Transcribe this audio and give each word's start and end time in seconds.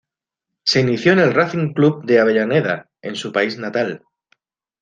Se 0.63 0.79
inició 0.79 1.13
en 1.13 1.19
el 1.19 1.31
Racing 1.35 1.73
Club 1.73 2.05
de 2.05 2.19
Avellaneda, 2.19 2.89
en 3.03 3.15
su 3.15 3.31
país 3.31 3.59
natal. 3.59 4.01